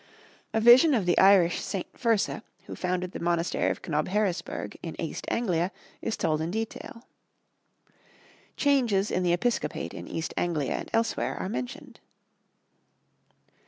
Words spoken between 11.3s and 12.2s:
are mentioned.